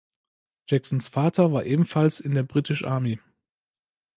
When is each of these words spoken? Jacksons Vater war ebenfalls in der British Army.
Jacksons 0.67 1.09
Vater 1.09 1.51
war 1.53 1.63
ebenfalls 1.63 2.19
in 2.19 2.33
der 2.33 2.41
British 2.41 2.83
Army. 2.83 3.19